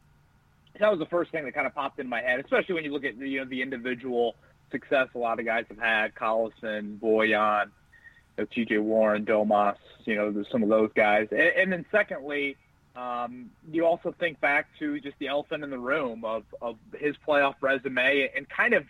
[0.78, 2.92] that was the first thing that kind of popped in my head, especially when you
[2.92, 4.34] look at you know the individual
[4.70, 7.70] success a lot of guys have had, Collison, Bojan, you
[8.38, 8.78] know, T.J.
[8.78, 12.56] Warren, Domas, you know, some of those guys, and, and then secondly,
[13.00, 17.16] um, you also think back to just the elephant in the room of of his
[17.26, 18.84] playoff resume and kind of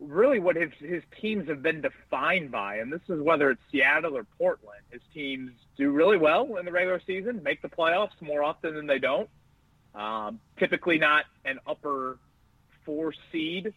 [0.00, 4.16] really what his his teams have been defined by, and this is whether it's Seattle
[4.16, 4.80] or Portland.
[4.90, 8.86] His teams do really well in the regular season, make the playoffs more often than
[8.86, 9.28] they don't.
[9.94, 12.18] Um, typically not an upper
[12.84, 13.72] four seed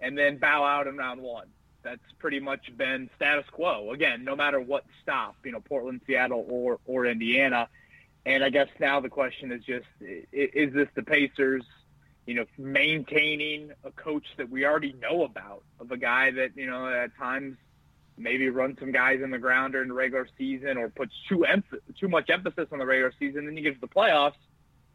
[0.00, 1.46] and then bow out in round one.
[1.82, 3.92] That's pretty much been status quo.
[3.92, 7.68] Again, no matter what stop, you know, Portland, Seattle, or or Indiana.
[8.26, 11.64] And I guess now the question is just, is this the Pacers,
[12.26, 16.66] you know, maintaining a coach that we already know about, of a guy that, you
[16.66, 17.56] know, at times
[18.18, 21.80] maybe run some guys in the ground during the regular season or puts too, emph-
[21.98, 24.34] too much emphasis on the regular season, then you get to the playoffs–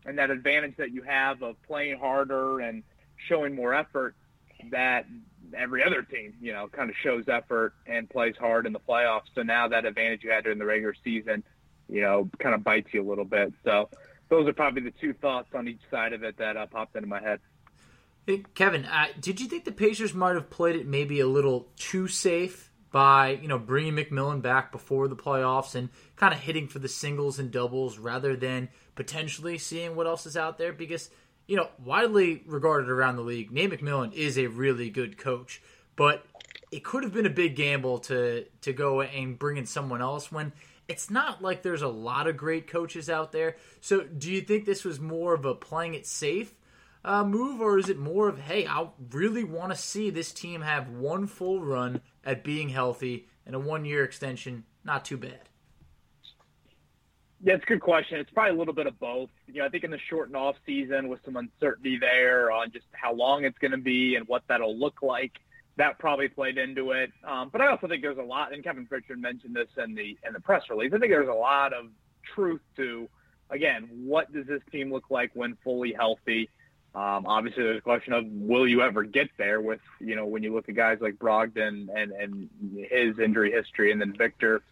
[0.05, 2.83] and that advantage that you have of playing harder and
[3.27, 4.15] showing more effort
[4.71, 5.05] that
[5.53, 9.23] every other team, you know, kind of shows effort and plays hard in the playoffs.
[9.33, 11.43] So now that advantage you had during the regular season,
[11.89, 13.53] you know, kind of bites you a little bit.
[13.63, 13.89] So
[14.29, 17.07] those are probably the two thoughts on each side of it that uh, popped into
[17.07, 17.39] my head.
[18.25, 21.67] Hey, Kevin, uh, did you think the Pacers might have played it maybe a little
[21.77, 26.65] too safe by you know bringing McMillan back before the playoffs and kind of hitting
[26.67, 31.09] for the singles and doubles rather than potentially seeing what else is out there because
[31.45, 35.61] you know widely regarded around the league, Nate McMillan is a really good coach,
[35.95, 36.25] but
[36.71, 40.31] it could have been a big gamble to to go and bring in someone else
[40.31, 40.53] when
[40.87, 43.55] it's not like there's a lot of great coaches out there.
[43.81, 46.55] So, do you think this was more of a playing it safe
[47.05, 50.61] uh, move, or is it more of, hey, I really want to see this team
[50.61, 54.63] have one full run at being healthy and a one year extension?
[54.83, 55.41] Not too bad.
[57.43, 58.19] Yeah, it's a good question.
[58.19, 59.29] It's probably a little bit of both.
[59.47, 62.85] You know, I think in the shortened off season with some uncertainty there on just
[62.93, 65.33] how long it's going to be and what that'll look like,
[65.77, 67.11] that probably played into it.
[67.23, 70.17] Um, but I also think there's a lot, and Kevin Pritchard mentioned this in the
[70.25, 70.93] in the press release.
[70.93, 71.87] I think there's a lot of
[72.33, 73.09] truth to,
[73.49, 76.49] again, what does this team look like when fully healthy?
[76.95, 80.43] Um, obviously, there's a question of will you ever get there with, you know, when
[80.43, 82.49] you look at guys like Brogdon and, and
[82.89, 84.63] his injury history and then Victor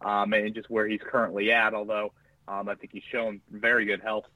[0.00, 2.12] um, and just where he's currently at, although
[2.46, 4.26] um, I think he's shown very good health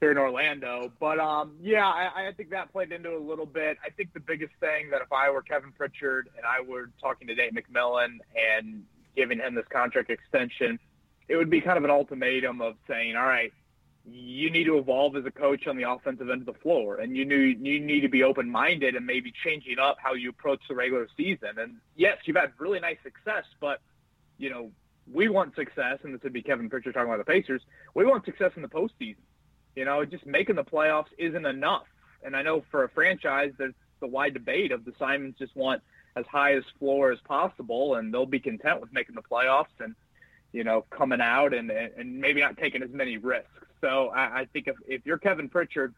[0.00, 0.90] here in Orlando.
[0.98, 3.78] But um, yeah, I, I think that played into a little bit.
[3.84, 7.28] I think the biggest thing that if I were Kevin Pritchard and I were talking
[7.28, 8.18] to Nate McMillan
[8.58, 8.84] and
[9.14, 10.78] giving him this contract extension,
[11.28, 13.52] it would be kind of an ultimatum of saying, all right,
[14.06, 17.16] you need to evolve as a coach on the offensive end of the floor, and
[17.16, 20.60] you need you need to be open minded and maybe changing up how you approach
[20.68, 21.58] the regular season.
[21.58, 23.80] And yes, you've had really nice success, but
[24.38, 24.70] you know
[25.12, 27.62] we want success, and this would be Kevin Pritchard talking about the Pacers.
[27.94, 29.16] We want success in the postseason.
[29.76, 31.86] You know, just making the playoffs isn't enough.
[32.22, 35.82] And I know for a franchise, there's the wide debate of the Simons just want
[36.16, 39.94] as high as floor as possible, and they'll be content with making the playoffs and
[40.52, 43.48] you know coming out and and maybe not taking as many risks.
[43.80, 45.94] So I, I think if, if you're Kevin Pritchard,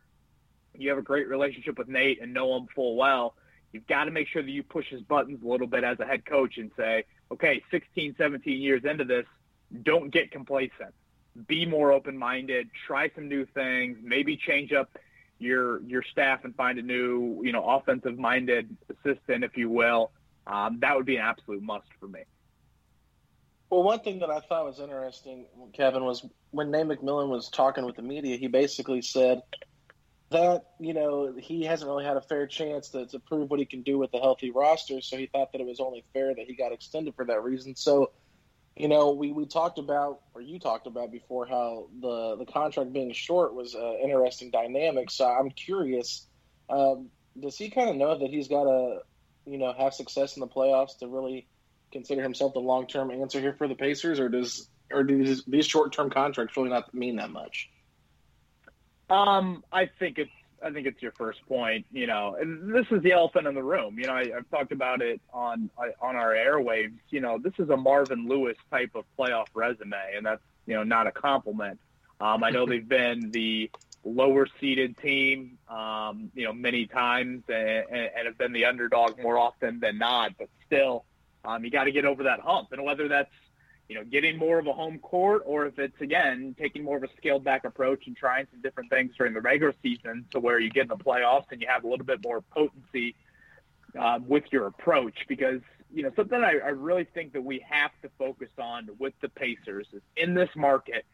[0.77, 3.35] you have a great relationship with Nate and know him full well.
[3.73, 6.05] You've got to make sure that you push his buttons a little bit as a
[6.05, 9.25] head coach and say, okay, 16, 17 years into this,
[9.83, 10.95] don't get complacent.
[11.49, 12.69] Be more open-minded.
[12.87, 13.99] Try some new things.
[14.03, 14.91] Maybe change up
[15.39, 20.11] your your staff and find a new, you know, offensive-minded assistant, if you will.
[20.47, 22.21] Um, that would be an absolute must for me.
[23.71, 27.87] Well, one thing that I thought was interesting, Kevin, was when Nate McMillan was talking
[27.87, 29.41] with the media, he basically said
[30.31, 33.65] that, you know, he hasn't really had a fair chance to, to prove what he
[33.65, 36.45] can do with a healthy roster, so he thought that it was only fair that
[36.47, 37.75] he got extended for that reason.
[37.75, 38.11] So,
[38.77, 42.93] you know, we, we talked about, or you talked about before, how the, the contract
[42.93, 45.11] being short was an interesting dynamic.
[45.11, 46.27] So I'm curious,
[46.69, 49.01] um, does he kind of know that he's got to,
[49.47, 51.47] you know, have success in the playoffs to really–
[51.93, 55.45] consider himself the long term answer here for the Pacers, or does or do these,
[55.45, 57.69] these short term contracts really not mean that much?
[59.11, 60.31] Um, I think it's
[60.65, 61.87] I think it's your first point.
[61.93, 63.99] You know, and this is the elephant in the room.
[63.99, 65.71] You know, I, have talked about it on
[66.01, 66.99] on our airwaves.
[67.11, 70.83] You know, this is a Marvin Lewis type of playoff resume, and that's you know
[70.83, 71.79] not a compliment.
[72.21, 73.71] Um, I know they've been the
[74.05, 79.39] lower seeded team, um, you know, many times, and, and have been the underdog more
[79.39, 80.33] often than not.
[80.39, 81.05] But still,
[81.45, 83.31] um, you got to get over that hump, and whether that's
[83.89, 87.03] you know getting more of a home court or if it's again taking more of
[87.03, 90.59] a scaled back approach and trying some different things during the regular season to where
[90.59, 93.15] you get in the playoffs and you have a little bit more potency
[93.99, 95.61] um, with your approach because
[95.93, 99.29] you know something I, I really think that we have to focus on with the
[99.29, 101.05] Pacers is in this market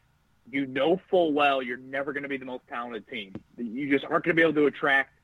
[0.50, 4.04] you know full well you're never going to be the most talented team you just
[4.04, 5.18] aren't going to be able to attract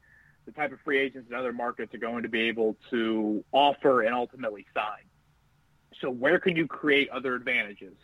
[0.46, 4.02] the type of free agents and other markets are going to be able to offer
[4.02, 5.04] and ultimately sign.
[6.04, 7.94] So where can you create other advantages?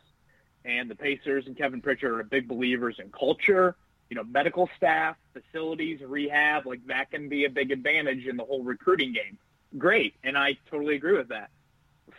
[0.64, 3.76] And the Pacers and Kevin Pritchard are big believers in culture,
[4.08, 8.44] you know, medical staff, facilities, rehab, like that can be a big advantage in the
[8.44, 9.38] whole recruiting game.
[9.76, 10.14] Great.
[10.24, 11.50] And I totally agree with that.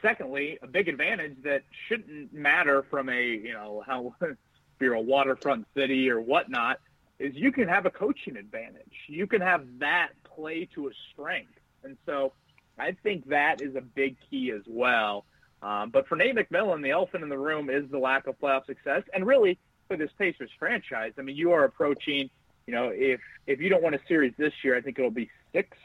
[0.03, 4.37] Secondly, a big advantage that shouldn't matter from a, you know, how if
[4.79, 6.79] you're a waterfront city or whatnot–
[7.21, 9.05] is you can have a coaching advantage.
[9.07, 11.53] You can have that play to a strength.
[11.83, 12.33] And so
[12.77, 15.25] I think that is a big key as well.
[15.61, 18.65] Um, but for Nate McMillan, the elephant in the room is the lack of playoff
[18.65, 19.03] success.
[19.13, 22.29] And really, for this Pacers franchise, I mean, you are approaching,
[22.65, 25.29] you know, if if you don't win a series this year, I think it'll be
[25.53, 25.77] six,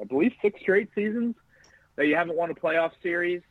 [0.00, 1.36] I believe six straight seasons
[1.96, 3.42] that you haven't won a playoff series.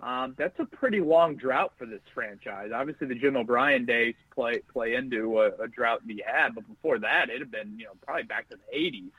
[0.00, 2.70] Um, that's a pretty long drought for this franchise.
[2.74, 6.98] Obviously, the Jim O'Brien days play play into a, a drought he had, but before
[7.00, 9.10] that, it had been you know probably back to the 80s.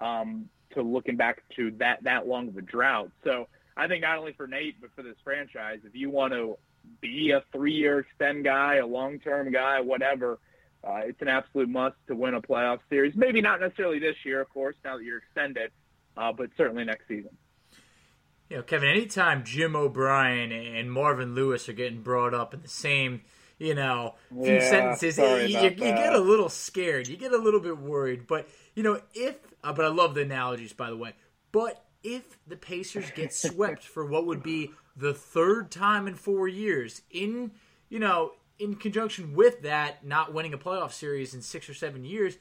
[0.00, 3.10] Um, to looking back to that that long of a drought.
[3.22, 6.56] So I think not only for Nate but for this franchise, if you want to
[7.00, 10.38] be a three-year extend guy, a long-term guy, whatever,
[10.86, 13.14] uh, it's an absolute must to win a playoff series.
[13.16, 15.70] Maybe not necessarily this year, of course, now that you're extended,
[16.16, 17.36] uh, but certainly next season.
[18.50, 22.68] you know, Kevin, anytime Jim O'Brien and Marvin Lewis are getting brought up in the
[22.68, 23.22] same,
[23.58, 27.08] you know, few Yeah, sentences, sorry you, you get a little scared.
[27.08, 28.26] You get a little bit worried.
[28.26, 31.14] But, you know, if, uh, but I love the analogies, by the way.
[31.50, 36.46] But if the Pacers get swept for what would be the third time in four
[36.46, 37.50] years, in,
[37.88, 42.04] you know, in conjunction with that, not winning a playoff series in six or seven
[42.04, 42.36] years,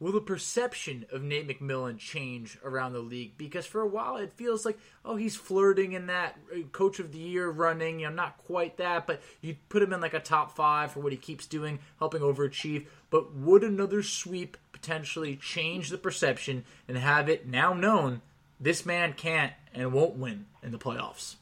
[0.00, 3.38] will the perception of Nate McMillan change around the league?
[3.38, 7.12] Because for a while it feels like, oh, he's flirting in that uh, coach of
[7.12, 8.00] the year running.
[8.00, 11.00] You know, not quite that, but you put him in like a top five for
[11.00, 12.86] what he keeps doing, helping overachieve.
[13.10, 18.22] But would another sweep potentially change the perception and have it now known
[18.60, 21.36] this man can't and won't win in the playoffs?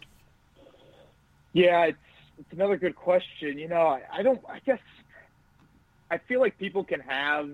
[1.52, 1.98] Yeah, it's
[2.38, 3.59] it's another good question.
[3.59, 4.40] You know, I, I don't.
[4.48, 4.81] I guess
[6.11, 7.50] I feel like people can have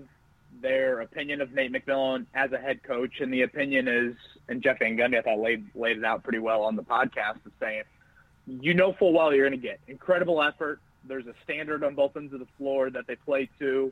[0.61, 4.15] their opinion of Nate McMillan as a head coach, and the opinion is,
[4.47, 7.45] and Jeff Van Gundy, I thought laid laid it out pretty well on the podcast,
[7.45, 7.83] of saying,
[8.45, 10.79] you know full well you're going to get incredible effort.
[11.05, 13.91] There's a standard on both ends of the floor that they play to.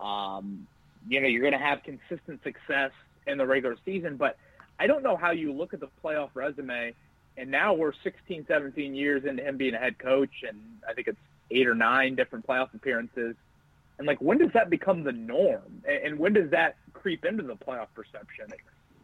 [0.00, 0.66] Um,
[1.08, 2.90] you know, you're going to have consistent success
[3.26, 4.36] in the regular season, but
[4.78, 6.94] I don't know how you look at the playoff resume
[7.38, 11.06] and now we're 16, 17 years into him being a head coach, and I think
[11.06, 11.18] it's
[11.52, 13.36] eight or nine different playoff appearances.
[13.96, 15.82] And like, when does that become the norm?
[15.88, 18.46] And when does that creep into the playoff perception?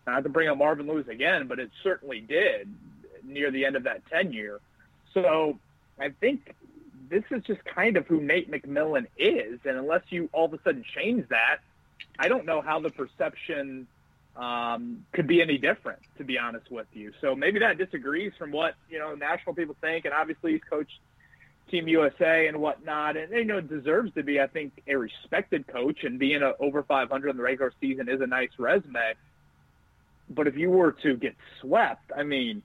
[0.06, 2.74] I not to bring up Marvin Lewis again, but it certainly did
[3.22, 4.60] near the end of that tenure.
[5.14, 5.58] So
[5.98, 6.54] I think
[7.08, 10.58] this is just kind of who Nate McMillan is, and unless you all of a
[10.62, 11.58] sudden change that,
[12.18, 13.87] I don't know how the perception
[14.37, 17.12] um, could be any different, to be honest with you.
[17.20, 20.99] So maybe that disagrees from what you know national people think, and obviously he's coached
[21.70, 26.05] Team USA and whatnot, and you know deserves to be, I think, a respected coach,
[26.05, 29.14] and being a, over 500 in the regular season is a nice resume.
[30.29, 32.62] But if you were to get swept, I mean,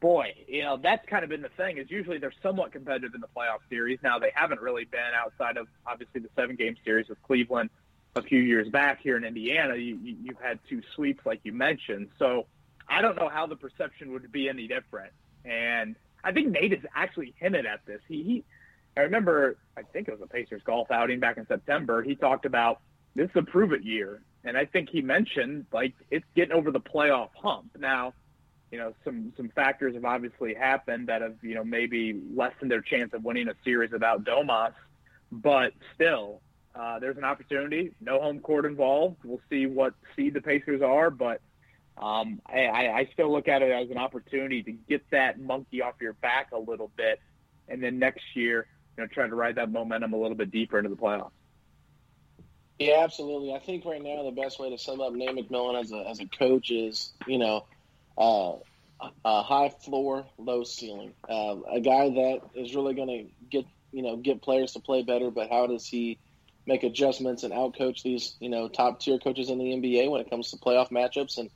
[0.00, 1.78] boy, you know that's kind of been the thing.
[1.78, 4.00] Is usually they're somewhat competitive in the playoff series.
[4.02, 7.70] Now they haven't really been outside of obviously the seven game series with Cleveland
[8.16, 11.52] a few years back here in Indiana, you, you, you've had two sweeps like you
[11.52, 12.08] mentioned.
[12.18, 12.46] So
[12.88, 15.12] I don't know how the perception would be any different.
[15.44, 18.00] And I think Nate has actually hinted at this.
[18.08, 18.44] He, he
[18.96, 22.02] I remember, I think it was a Pacers golf outing back in September.
[22.02, 22.80] He talked about
[23.14, 24.22] this is a prove it year.
[24.44, 27.76] And I think he mentioned like it's getting over the playoff hump.
[27.78, 28.14] Now,
[28.70, 32.80] you know, some, some factors have obviously happened that have, you know, maybe lessened their
[32.80, 34.72] chance of winning a series without Domas,
[35.30, 36.40] but still,
[36.78, 37.92] uh, there's an opportunity.
[38.00, 39.16] No home court involved.
[39.24, 41.40] We'll see what seed the Pacers are, but
[41.96, 45.94] um, I, I, still look at it as an opportunity to get that monkey off
[45.98, 47.20] your back a little bit,
[47.68, 50.76] and then next year, you know, try to ride that momentum a little bit deeper
[50.76, 51.30] into the playoffs.
[52.78, 53.54] Yeah, absolutely.
[53.54, 56.20] I think right now the best way to sum up Nate McMillan as a as
[56.20, 57.64] a coach is, you know,
[58.18, 58.56] uh,
[59.24, 61.14] a high floor, low ceiling.
[61.28, 65.02] Um, a guy that is really going to get you know get players to play
[65.02, 66.18] better, but how does he
[66.66, 70.30] make adjustments and outcoach these you know top tier coaches in the NBA when it
[70.30, 71.50] comes to playoff matchups and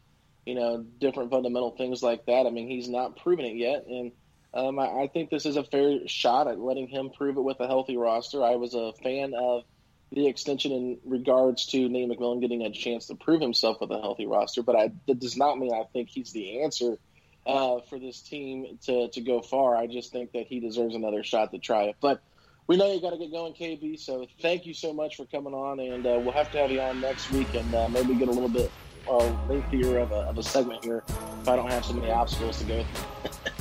[0.46, 2.46] you know different fundamental things like that.
[2.46, 4.12] I mean, he's not proven it yet, and
[4.52, 7.60] um, I, I think this is a fair shot at letting him prove it with
[7.60, 8.42] a healthy roster.
[8.42, 9.64] I was a fan of
[10.12, 14.00] the extension in regards to Nate McMillan getting a chance to prove himself with a
[14.00, 16.98] healthy roster, but I, that does not mean I think he's the answer
[17.46, 19.76] uh, for this team to, to go far.
[19.76, 21.96] I just think that he deserves another shot to try it.
[22.00, 22.20] But
[22.66, 23.98] we know you got to get going, KB.
[23.98, 26.80] So thank you so much for coming on, and uh, we'll have to have you
[26.80, 28.70] on next week and uh, maybe get a little bit
[29.08, 31.02] uh, lengthier of a, of a segment here
[31.40, 33.54] if I don't have so many obstacles to go through.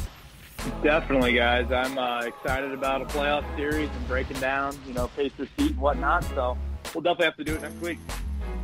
[0.84, 1.72] Definitely, guys.
[1.72, 5.80] I'm uh, excited about a playoff series and breaking down, you know, Pacers heat and
[5.80, 6.24] whatnot.
[6.36, 6.58] So
[6.94, 8.00] we'll definitely have to do it next week.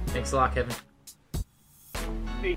[0.07, 0.75] Thanks a lot, Kevin.
[2.41, 2.55] See.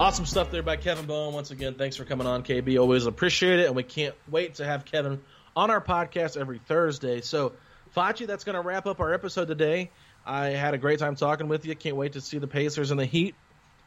[0.00, 1.34] Awesome stuff there by Kevin Bowen.
[1.34, 2.80] Once again, thanks for coming on, KB.
[2.80, 5.20] Always appreciate it, and we can't wait to have Kevin
[5.54, 7.20] on our podcast every Thursday.
[7.20, 7.52] So,
[7.94, 9.90] Fachi, that's going to wrap up our episode today.
[10.24, 11.76] I had a great time talking with you.
[11.76, 13.34] Can't wait to see the Pacers and the Heat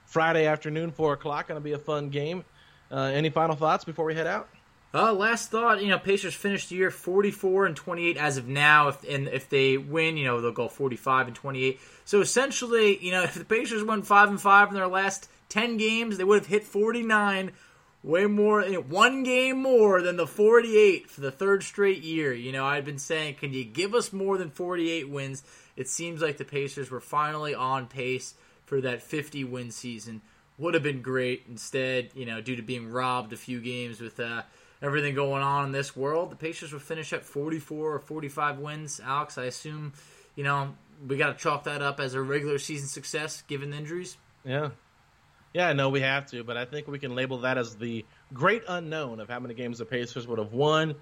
[0.06, 1.48] Friday afternoon, four o'clock.
[1.48, 2.46] Going to be a fun game.
[2.92, 4.48] Uh, any final thoughts before we head out?
[4.94, 8.90] Uh, last thought, you know, Pacers finished the year 44 and 28 as of now.
[8.90, 11.80] If and if they win, you know, they'll go 45 and 28.
[12.06, 15.78] So essentially, you know, if the Pacers won five and five in their last 10
[15.78, 17.52] games, they would have hit 49,
[18.02, 22.34] way more, one game more than the 48 for the third straight year.
[22.34, 25.44] You know, I've been saying, can you give us more than 48 wins?
[25.76, 28.34] It seems like the Pacers were finally on pace
[28.66, 30.22] for that 50 win season.
[30.58, 31.44] Would have been great.
[31.48, 34.42] Instead, you know, due to being robbed a few games with uh,
[34.82, 39.00] everything going on in this world, the Pacers would finish at 44 or 45 wins.
[39.04, 39.94] Alex, I assume,
[40.36, 40.74] you know,
[41.08, 44.18] we got to chalk that up as a regular season success given the injuries.
[44.44, 44.70] Yeah.
[45.54, 48.06] Yeah, I know we have to, but I think we can label that as the
[48.34, 50.96] great unknown of how many games the Pacers would have won.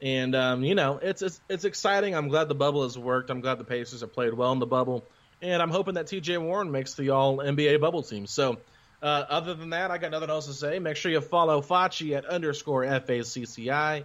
[0.00, 2.16] And um, you know, it's, it's it's exciting.
[2.16, 3.30] I'm glad the bubble has worked.
[3.30, 5.06] I'm glad the Pacers have played well in the bubble,
[5.40, 6.38] and I'm hoping that T.J.
[6.38, 8.26] Warren makes the All NBA bubble team.
[8.26, 8.58] So,
[9.00, 10.80] uh, other than that, I got nothing else to say.
[10.80, 14.02] Make sure you follow Facci at underscore FACCI.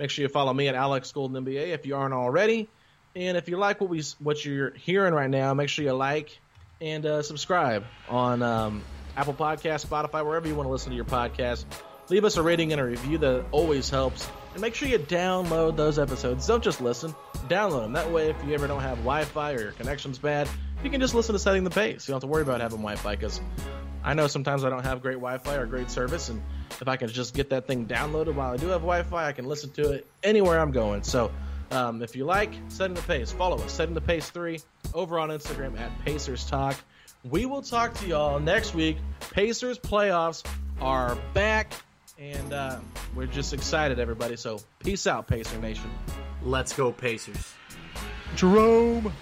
[0.00, 2.68] Make sure you follow me at Alex Golden NBA if you aren't already.
[3.14, 6.36] And if you like what we what you're hearing right now, make sure you like
[6.80, 8.82] and uh, subscribe on um,
[9.18, 11.64] Apple Podcast, Spotify, wherever you want to listen to your podcast.
[12.08, 13.18] Leave us a rating and a review.
[13.18, 14.30] That always helps.
[14.52, 16.46] And make sure you download those episodes.
[16.46, 17.14] Don't just listen.
[17.48, 17.92] Download them.
[17.94, 20.48] That way, if you ever don't have Wi-Fi or your connection's bad,
[20.84, 22.06] you can just listen to Setting the Pace.
[22.06, 23.40] You don't have to worry about having Wi-Fi because
[24.04, 26.40] I know sometimes I don't have great Wi-Fi or great service, and
[26.80, 29.44] if I can just get that thing downloaded while I do have Wi-Fi, I can
[29.46, 31.02] listen to it anywhere I'm going.
[31.02, 31.32] So,
[31.72, 33.72] um, if you like Setting the Pace, follow us.
[33.72, 34.60] Setting the Pace three
[34.94, 36.76] over on Instagram at Pacers Talk.
[37.24, 38.96] We will talk to y'all next week.
[39.32, 40.44] Pacers playoffs
[40.80, 41.72] are back,
[42.18, 42.78] and uh,
[43.14, 44.36] we're just excited, everybody.
[44.36, 45.90] So, peace out, Pacer Nation.
[46.42, 47.54] Let's go, Pacers.
[48.36, 49.12] Jerome.